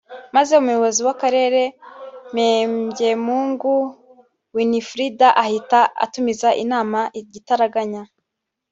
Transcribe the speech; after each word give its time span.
Maze 0.35 0.51
Umuyobozi 0.61 1.01
wa 1.07 1.15
Karere 1.21 1.61
Mpembyemungu 2.33 3.73
Winifrida 4.55 5.27
ahita 5.43 5.79
atumiza 6.03 6.49
inama 6.63 6.99
igitaraganya 7.21 8.01